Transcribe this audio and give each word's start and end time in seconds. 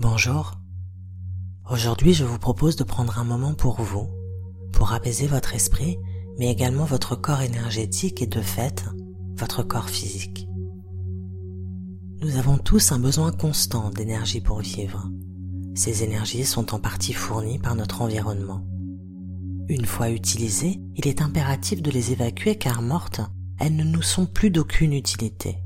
Bonjour. 0.00 0.54
Aujourd'hui, 1.70 2.14
je 2.14 2.24
vous 2.24 2.38
propose 2.38 2.74
de 2.74 2.84
prendre 2.84 3.18
un 3.18 3.24
moment 3.24 3.52
pour 3.52 3.82
vous, 3.82 4.08
pour 4.72 4.94
apaiser 4.94 5.26
votre 5.26 5.54
esprit, 5.54 5.98
mais 6.38 6.50
également 6.50 6.86
votre 6.86 7.16
corps 7.16 7.42
énergétique 7.42 8.22
et 8.22 8.26
de 8.26 8.40
fait, 8.40 8.86
votre 9.36 9.62
corps 9.62 9.90
physique. 9.90 10.48
Nous 12.22 12.38
avons 12.38 12.56
tous 12.56 12.92
un 12.92 12.98
besoin 12.98 13.30
constant 13.30 13.90
d'énergie 13.90 14.40
pour 14.40 14.60
vivre. 14.60 15.06
Ces 15.74 16.02
énergies 16.02 16.46
sont 16.46 16.74
en 16.74 16.78
partie 16.78 17.12
fournies 17.12 17.58
par 17.58 17.74
notre 17.74 18.00
environnement. 18.00 18.64
Une 19.68 19.84
fois 19.84 20.08
utilisées, 20.08 20.80
il 20.96 21.08
est 21.08 21.20
impératif 21.20 21.82
de 21.82 21.90
les 21.90 22.12
évacuer 22.12 22.56
car 22.56 22.80
mortes, 22.80 23.20
elles 23.58 23.76
ne 23.76 23.84
nous 23.84 24.00
sont 24.00 24.24
plus 24.24 24.48
d'aucune 24.48 24.94
utilité. 24.94 25.58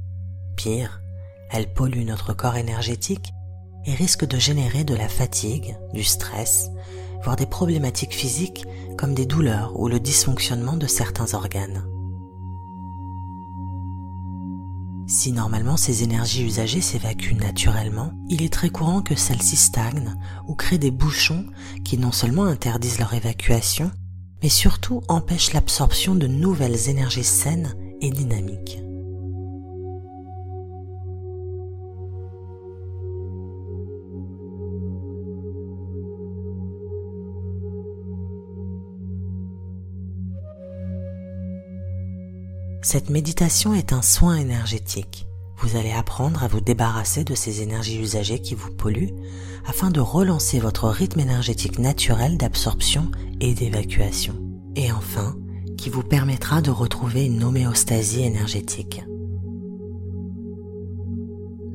Pire, 0.57 1.01
elles 1.53 1.72
polluent 1.72 2.04
notre 2.04 2.32
corps 2.32 2.57
énergétique 2.57 3.32
et 3.86 3.94
risque 3.94 4.26
de 4.26 4.38
générer 4.38 4.84
de 4.84 4.94
la 4.94 5.08
fatigue, 5.08 5.76
du 5.93 6.04
stress, 6.04 6.70
voire 7.22 7.36
des 7.36 7.46
problématiques 7.46 8.14
physiques 8.14 8.66
comme 8.96 9.14
des 9.14 9.26
douleurs 9.26 9.79
ou 9.79 9.88
le 9.88 10.00
dysfonctionnement 10.00 10.76
de 10.76 10.86
certains 10.86 11.34
organes. 11.34 11.84
Si 15.07 15.32
normalement 15.32 15.76
ces 15.76 16.02
énergies 16.02 16.44
usagées 16.44 16.80
s'évacuent 16.80 17.36
naturellement, 17.36 18.12
il 18.29 18.43
est 18.43 18.52
très 18.52 18.70
courant 18.70 19.02
que 19.02 19.14
celles-ci 19.14 19.57
stagnent 19.57 20.16
ou 20.46 20.54
créent 20.54 20.79
des 20.79 20.90
bouchons 20.90 21.44
qui 21.85 21.98
non 21.98 22.12
seulement 22.12 22.44
interdisent 22.44 22.98
leur 22.98 23.12
évacuation, 23.12 23.90
mais 24.43 24.48
surtout 24.48 25.02
empêchent 25.08 25.52
l'absorption 25.52 26.14
de 26.14 26.26
nouvelles 26.26 26.88
énergies 26.88 27.24
saines 27.24 27.74
et 28.00 28.10
dynamiques. 28.10 28.79
Cette 42.84 43.08
méditation 43.08 43.72
est 43.72 43.94
un 43.94 44.02
soin 44.02 44.36
énergétique. 44.36 45.27
Vous 45.56 45.77
allez 45.77 45.92
apprendre 45.92 46.44
à 46.44 46.48
vous 46.48 46.60
débarrasser 46.60 47.24
de 47.24 47.34
ces 47.34 47.62
énergies 47.62 47.98
usagées 47.98 48.42
qui 48.42 48.54
vous 48.54 48.70
polluent 48.70 49.14
afin 49.64 49.91
de 49.91 50.00
relancer 50.00 50.60
votre 50.60 50.91
rythme 50.91 51.20
énergétique 51.20 51.78
naturel 51.78 52.36
d'absorption 52.36 53.10
et 53.41 53.54
d'évacuation. 53.54 54.34
Et 54.76 54.92
enfin, 54.92 55.34
qui 55.78 55.88
vous 55.88 56.02
permettra 56.02 56.60
de 56.60 56.70
retrouver 56.70 57.24
une 57.24 57.42
homéostasie 57.42 58.22
énergétique. 58.22 59.02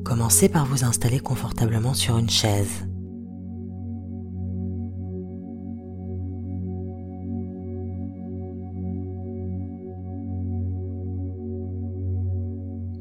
Commencez 0.04 0.48
par 0.48 0.64
vous 0.64 0.84
installer 0.84 1.18
confortablement 1.18 1.92
sur 1.92 2.18
une 2.18 2.30
chaise 2.30 2.86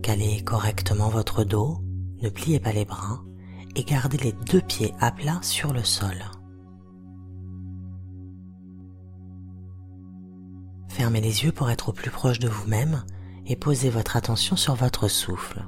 Calez 0.09 0.41
correctement 0.41 1.09
votre 1.09 1.43
dos, 1.43 1.83
ne 2.23 2.29
pliez 2.29 2.59
pas 2.59 2.71
les 2.71 2.83
bras 2.83 3.21
et 3.75 3.83
gardez 3.83 4.17
les 4.17 4.31
deux 4.31 4.59
pieds 4.59 4.91
à 4.99 5.11
plat 5.11 5.37
sur 5.43 5.71
le 5.71 5.83
sol. 5.83 6.15
Fermez 10.87 11.21
les 11.21 11.43
yeux 11.43 11.51
pour 11.51 11.69
être 11.69 11.89
au 11.89 11.93
plus 11.93 12.09
proche 12.09 12.39
de 12.39 12.49
vous-même 12.49 13.03
et 13.45 13.55
posez 13.55 13.91
votre 13.91 14.17
attention 14.17 14.55
sur 14.55 14.73
votre 14.73 15.07
souffle. 15.09 15.63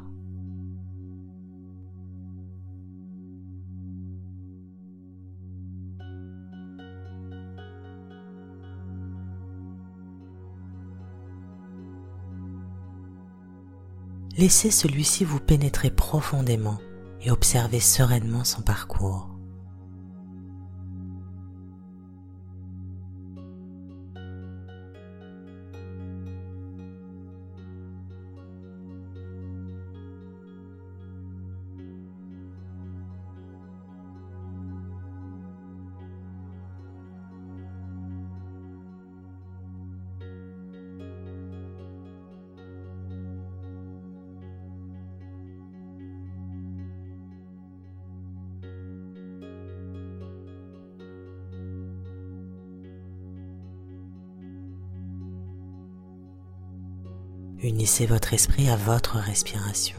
Laissez 14.38 14.72
celui-ci 14.72 15.26
vous 15.26 15.40
pénétrer 15.40 15.92
profondément 15.92 16.78
et 17.22 17.32
observez 17.32 17.80
sereinement 17.80 18.44
son 18.44 18.62
parcours. 18.62 19.31
Unissez 57.64 58.08
votre 58.08 58.34
esprit 58.34 58.70
à 58.72 58.76
votre 58.76 59.18
respiration. 59.18 59.98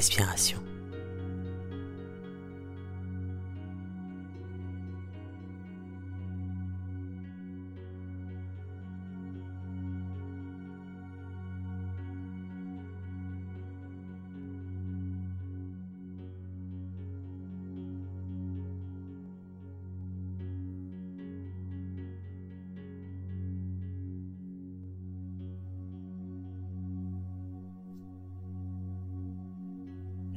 Respiration. 0.00 0.69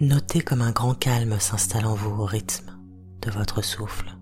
Notez 0.03 0.41
comme 0.41 0.62
un 0.62 0.72
grand 0.72 0.96
calme 0.96 1.40
s'installe 1.40 1.86
en 1.86 1.96
vous 1.96 2.24
au 2.24 2.25
rythme 2.25 2.78
de 3.22 3.31
votre 3.31 3.64
souffle. 3.64 4.12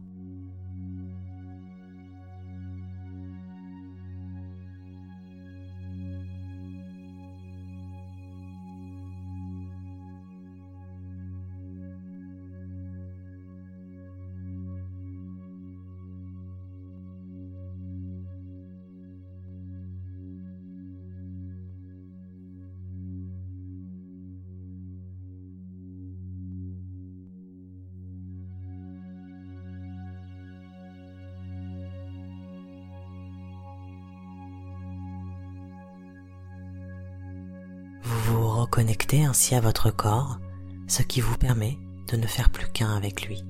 vous 38.31 38.49
reconnectez 38.49 39.25
ainsi 39.25 39.55
à 39.55 39.61
votre 39.61 39.91
corps, 39.91 40.39
ce 40.87 41.03
qui 41.03 41.21
vous 41.21 41.37
permet 41.37 41.77
de 42.09 42.17
ne 42.17 42.27
faire 42.27 42.49
plus 42.49 42.67
qu'un 42.71 42.95
avec 42.95 43.27
lui. 43.27 43.43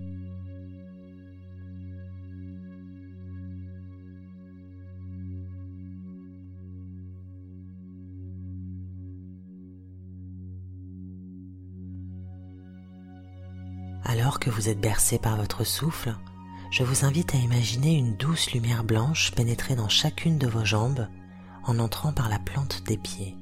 Alors 14.04 14.40
que 14.40 14.50
vous 14.50 14.68
êtes 14.68 14.82
bercé 14.82 15.20
par 15.20 15.38
votre 15.38 15.64
souffle, 15.64 16.16
je 16.72 16.84
vous 16.84 17.06
invite 17.06 17.36
à 17.36 17.38
imaginer 17.38 17.96
une 17.96 18.18
douce 18.18 18.52
lumière 18.52 18.84
blanche 18.84 19.32
pénétrer 19.32 19.76
dans 19.76 19.90
chacune 19.90 20.38
de 20.38 20.48
vos 20.48 20.66
jambes 20.66 21.08
en 21.66 21.80
entrant 21.80 22.12
par 22.12 22.30
la 22.30 22.40
plante 22.40 22.84
des 22.88 22.98
pieds. 22.98 23.38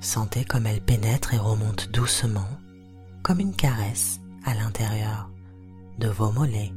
Sentez 0.00 0.46
comme 0.46 0.66
elle 0.66 0.80
pénètre 0.80 1.34
et 1.34 1.38
remonte 1.38 1.90
doucement, 1.90 2.48
comme 3.22 3.38
une 3.38 3.54
caresse 3.54 4.20
à 4.44 4.54
l'intérieur 4.54 5.30
de 5.98 6.08
vos 6.08 6.32
mollets. 6.32 6.72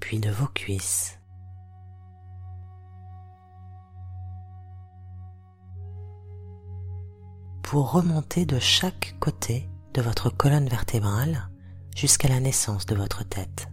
Puis 0.00 0.18
de 0.18 0.30
vos 0.30 0.46
cuisses. 0.46 1.18
Pour 7.62 7.92
remonter 7.92 8.46
de 8.46 8.58
chaque 8.58 9.14
côté 9.20 9.68
de 9.92 10.00
votre 10.00 10.30
colonne 10.30 10.68
vertébrale 10.68 11.50
jusqu'à 11.94 12.28
la 12.28 12.40
naissance 12.40 12.86
de 12.86 12.94
votre 12.94 13.24
tête. 13.24 13.71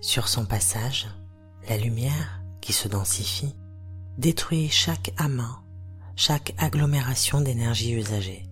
Sur 0.00 0.28
son 0.28 0.46
passage, 0.46 1.08
la 1.68 1.76
lumière, 1.76 2.42
qui 2.62 2.72
se 2.72 2.88
densifie, 2.88 3.54
détruit 4.16 4.70
chaque 4.70 5.12
amas, 5.18 5.60
chaque 6.16 6.54
agglomération 6.56 7.42
d'énergie 7.42 7.92
usagée. 7.92 8.46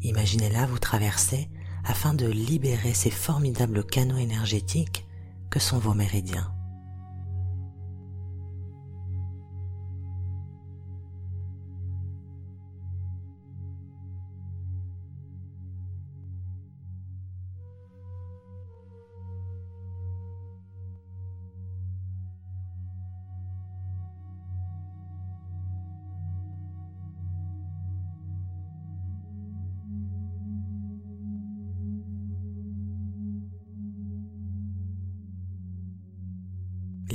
Imaginez-la 0.00 0.66
vous 0.66 0.78
traverser 0.78 1.50
afin 1.84 2.14
de 2.14 2.26
libérer 2.26 2.94
ces 2.94 3.10
formidables 3.10 3.84
canaux 3.84 4.16
énergétiques 4.16 5.06
que 5.50 5.60
sont 5.60 5.78
vos 5.78 5.94
méridiens. 5.94 6.54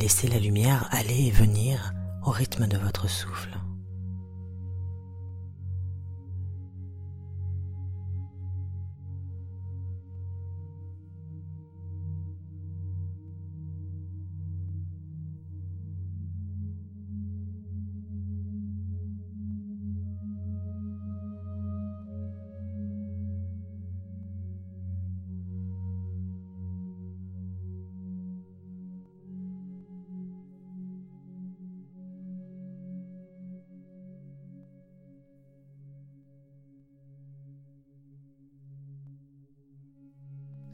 Laissez 0.08 0.30
la 0.30 0.40
lumière 0.40 0.88
aller 0.92 1.26
et 1.26 1.32
venir 1.32 1.94
au 2.26 2.32
rythme 2.32 2.66
de 2.66 2.78
votre 2.78 3.10
souffle. 3.10 3.50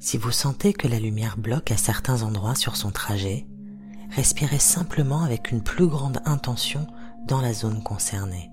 Si 0.03 0.17
vous 0.17 0.31
sentez 0.31 0.73
que 0.73 0.89
la 0.89 0.99
lumière 0.99 1.37
bloque 1.37 1.71
à 1.71 1.77
certains 1.77 2.23
endroits 2.23 2.55
sur 2.55 2.75
son 2.75 2.91
trajet, 2.91 3.47
respirez 4.09 4.59
simplement 4.59 5.23
avec 5.23 5.49
une 5.49 5.63
plus 5.63 5.87
grande 5.87 6.19
intention 6.25 6.87
dans 7.25 7.39
la 7.39 7.53
zone 7.53 7.81
concernée. 7.81 8.51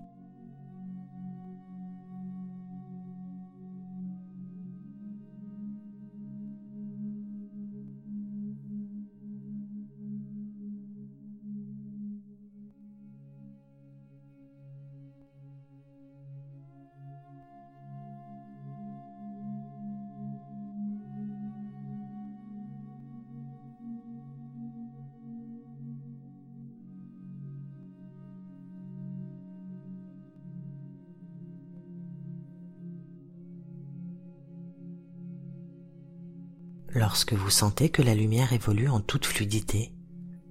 Lorsque 36.92 37.34
vous 37.34 37.50
sentez 37.50 37.88
que 37.88 38.02
la 38.02 38.16
lumière 38.16 38.52
évolue 38.52 38.88
en 38.88 39.00
toute 39.00 39.24
fluidité, 39.24 39.92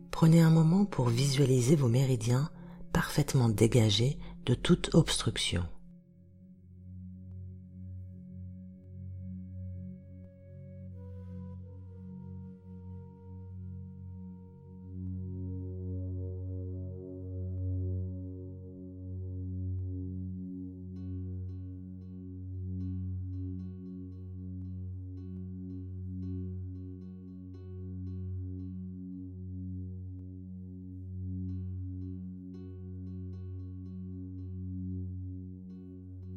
prenez 0.09 0.39
un 0.39 0.49
moment 0.49 0.85
pour 0.85 1.09
visualiser 1.09 1.75
vos 1.75 1.89
méridiens 1.89 2.49
parfaitement 2.93 3.49
dégagés 3.49 4.17
de 4.45 4.53
toute 4.53 4.89
obstruction. 4.93 5.65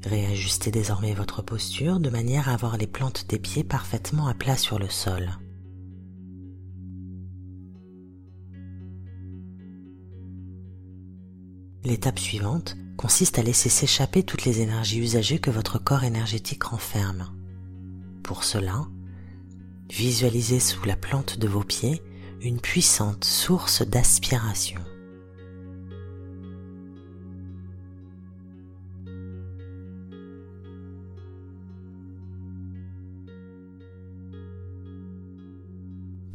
Réajustez 0.04 0.71
désormais 0.71 1.14
votre 1.14 1.42
posture 1.42 2.00
de 2.00 2.11
manière 2.11 2.49
à 2.49 2.54
avoir 2.54 2.76
les 2.76 2.87
plantes 2.87 3.26
des 3.28 3.38
pieds 3.38 3.64
parfaitement 3.64 4.26
à 4.26 4.35
plat 4.35 4.56
sur 4.56 4.78
le 4.78 4.88
sol. 4.88 5.38
L'étape 11.85 12.18
suivante 12.18 12.76
consiste 12.97 13.38
à 13.38 13.42
laisser 13.42 13.68
s'échapper 13.68 14.23
toutes 14.23 14.44
les 14.44 14.61
énergies 14.61 15.00
usagées 15.00 15.38
que 15.38 15.50
votre 15.50 15.78
corps 15.82 16.04
énergétique 16.04 16.64
renferme. 16.64 17.26
Pour 18.23 18.44
cela, 18.44 18.87
visualisez 19.90 20.61
sous 20.61 20.85
la 20.85 20.97
plante 20.97 21.38
de 21.38 21.49
vos 21.49 21.64
pieds 21.64 22.02
une 22.40 22.61
puissante 22.61 23.25
source 23.25 23.82
d'aspiration. 23.82 24.80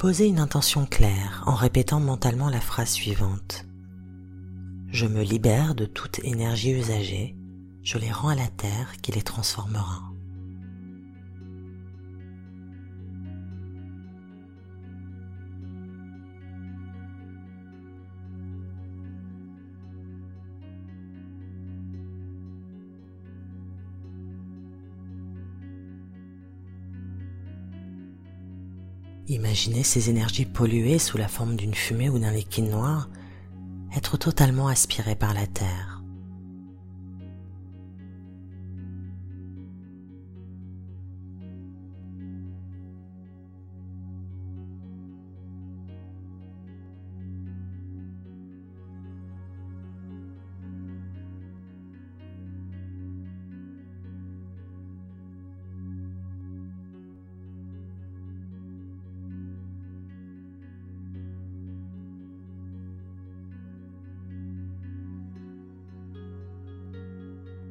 Posez 0.08 0.26
une 0.26 0.38
intention 0.38 0.86
claire 0.86 1.42
en 1.44 1.54
répétant 1.54 2.00
mentalement 2.00 2.48
la 2.48 2.62
phrase 2.62 2.88
suivante. 2.88 3.66
Je 4.90 5.04
me 5.04 5.22
libère 5.22 5.74
de 5.74 5.84
toute 5.84 6.24
énergie 6.24 6.70
usagée, 6.70 7.36
je 7.82 7.98
les 7.98 8.10
rends 8.10 8.30
à 8.30 8.34
la 8.34 8.46
terre 8.46 8.94
qui 9.02 9.12
les 9.12 9.20
transformera. 9.20 10.04
Imaginez 29.30 29.82
ces 29.82 30.08
énergies 30.08 30.46
polluées 30.46 30.98
sous 30.98 31.18
la 31.18 31.28
forme 31.28 31.56
d'une 31.56 31.74
fumée 31.74 32.08
ou 32.08 32.18
d'un 32.18 32.30
liquide 32.30 32.70
noir 32.70 33.10
être 33.94 34.16
totalement 34.16 34.68
aspirées 34.68 35.16
par 35.16 35.34
la 35.34 35.46
Terre. 35.46 35.97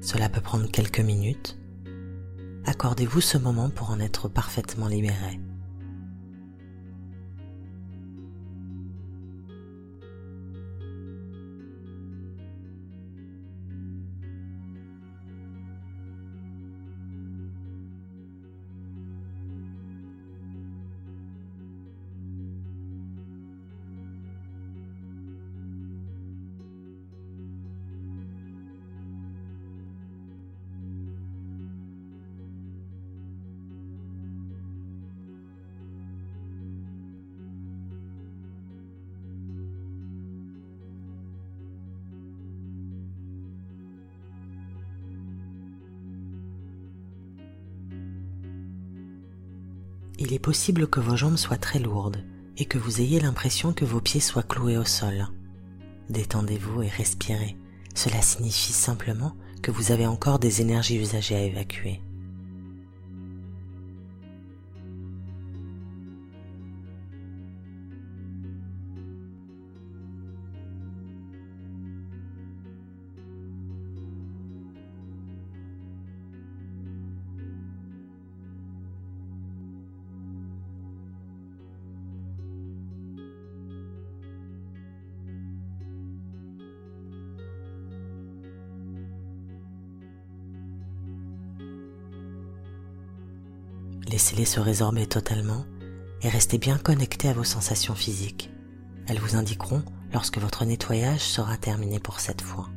Cela 0.08 0.30
peut 0.30 0.40
prendre 0.40 0.72
quelques 0.72 1.02
minutes. 1.02 1.58
Accordez-vous 2.66 3.20
ce 3.20 3.38
moment 3.38 3.70
pour 3.70 3.90
en 3.90 4.00
être 4.00 4.30
parfaitement 4.30 4.88
libéré. 4.88 5.38
Il 50.28 50.34
est 50.34 50.40
possible 50.40 50.88
que 50.88 51.00
vos 51.00 51.16
jambes 51.16 51.38
soient 51.38 51.56
très 51.56 51.80
lourdes 51.80 52.22
et 52.58 52.66
que 52.66 52.78
vous 52.78 53.00
ayez 53.00 53.22
l'impression 53.22 53.72
que 53.72 53.86
vos 53.86 54.02
pieds 54.02 54.20
soient 54.20 54.44
cloués 54.44 54.78
au 54.78 54.84
sol. 54.84 55.26
Détendez-vous 56.10 56.82
et 56.82 56.90
respirez. 56.90 57.56
Cela 57.96 58.22
signifie 58.22 58.74
simplement 58.74 59.38
que 59.64 59.72
vous 59.72 59.94
avez 59.94 60.06
encore 60.06 60.38
des 60.38 60.60
énergies 60.60 60.98
usagées 60.98 61.36
à 61.38 61.44
évacuer. 61.44 62.02
Laissez-les 94.08 94.46
se 94.46 94.60
résorber 94.60 95.06
totalement 95.06 95.66
et 96.22 96.30
restez 96.30 96.58
bien 96.58 96.78
connecté 96.78 97.28
à 97.28 97.34
vos 97.34 97.44
sensations 97.44 97.96
physiques. 97.96 98.50
Elles 99.08 99.20
vous 99.20 99.36
indiqueront 99.36 99.84
lorsque 100.14 100.38
votre 100.38 100.66
nettoyage 100.66 101.22
sera 101.22 101.58
terminé 101.58 102.00
pour 102.00 102.20
cette 102.20 102.42
fois. 102.42 102.70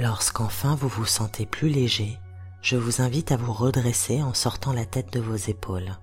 Lorsqu'enfin 0.00 0.76
vous 0.76 0.88
vous 0.88 1.04
sentez 1.04 1.44
plus 1.44 1.68
léger, 1.68 2.18
je 2.62 2.78
vous 2.78 3.02
invite 3.02 3.32
à 3.32 3.36
vous 3.36 3.52
redresser 3.52 4.22
en 4.22 4.32
sortant 4.32 4.72
la 4.72 4.86
tête 4.86 5.12
de 5.12 5.20
vos 5.20 5.36
épaules. 5.36 5.98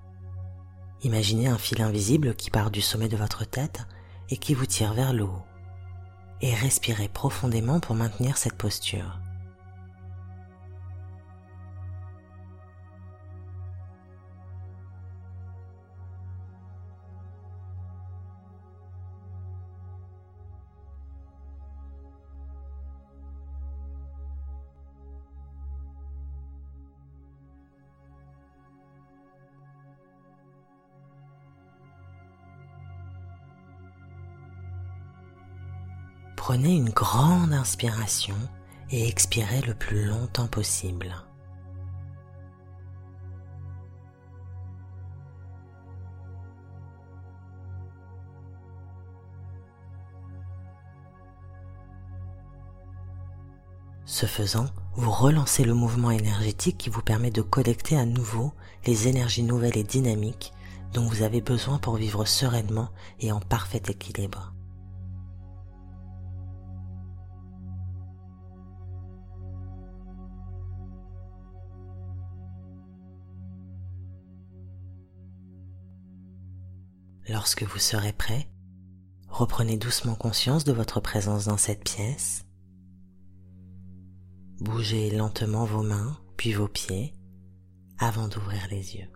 Imaginez 1.02 1.48
un 1.48 1.58
fil 1.58 1.82
invisible 1.82 2.36
qui 2.36 2.52
part 2.52 2.70
du 2.70 2.80
sommet 2.80 3.08
de 3.08 3.18
votre 3.18 3.44
tête 3.44 3.88
et 4.30 4.38
qui 4.38 4.54
vous 4.54 4.68
tire 4.68 4.94
vers 4.94 5.14
le 5.14 5.24
haut. 5.24 5.42
Et 6.42 6.54
respirez 6.54 7.08
profondément 7.08 7.80
pour 7.80 7.96
maintenir 7.96 8.38
cette 8.38 8.54
posture. 8.54 9.20
Prenez 36.48 36.78
une 36.78 36.92
grande 36.92 37.52
inspiration 37.52 38.38
et 38.90 39.06
expirez 39.06 39.60
le 39.64 39.74
plus 39.74 40.06
longtemps 40.06 40.48
possible. 40.48 41.14
Ce 54.06 54.26
faisant, 54.26 54.68
vous 54.94 55.12
relancez 55.12 55.66
le 55.66 55.74
mouvement 55.74 56.12
énergétique 56.12 56.78
qui 56.78 56.90
vous 56.90 57.02
permet 57.02 57.30
de 57.30 57.42
collecter 57.42 57.98
à 57.98 58.06
nouveau 58.06 58.54
les 58.86 59.10
énergies 59.10 59.44
nouvelles 59.44 59.78
et 59.78 59.84
dynamiques 59.84 60.54
dont 60.94 61.10
vous 61.10 61.24
avez 61.24 61.42
besoin 61.42 61.78
pour 61.78 61.98
vivre 61.98 62.24
sereinement 62.24 62.88
et 63.20 63.34
en 63.34 63.42
parfait 63.42 63.84
équilibre. 63.90 64.54
Lorsque 77.30 77.64
vous 77.64 77.80
serez 77.80 78.14
prêt, 78.14 78.48
reprenez 79.28 79.78
doucement 79.78 80.16
conscience 80.16 80.64
de 80.64 80.72
votre 80.72 81.02
présence 81.02 81.46
dans 81.46 81.58
cette 81.58 81.84
pièce. 81.84 82.46
Bougez 84.62 85.12
lentement 85.12 85.66
vos 85.66 85.84
mains, 85.84 86.18
puis 86.38 86.54
vos 86.54 86.70
pieds, 86.70 87.14
avant 88.00 88.30
d'ouvrir 88.30 88.68
les 88.70 88.96
yeux. 88.96 89.12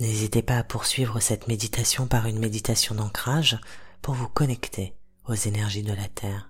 N'hésitez 0.00 0.42
pas 0.42 0.58
à 0.58 0.64
poursuivre 0.64 1.20
cette 1.20 1.48
méditation 1.48 2.06
par 2.06 2.26
une 2.26 2.38
méditation 2.38 2.94
d'ancrage 2.94 3.58
pour 4.00 4.14
vous 4.14 4.28
connecter 4.28 4.94
aux 5.26 5.34
énergies 5.34 5.82
de 5.82 5.92
la 5.92 6.08
Terre. 6.08 6.47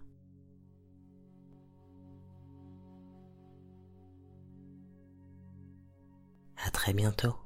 À 6.64 6.70
très 6.70 6.92
bientôt. 6.92 7.36